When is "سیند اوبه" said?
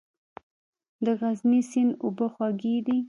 1.69-2.27